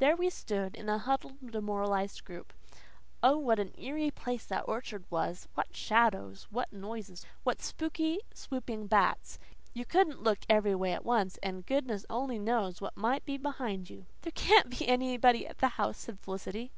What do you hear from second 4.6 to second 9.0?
orchard was! What shadows! What noises! What spooky swooping of